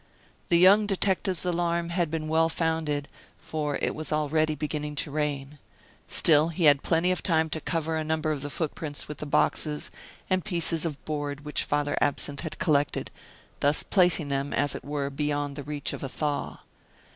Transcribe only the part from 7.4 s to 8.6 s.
to cover a number of the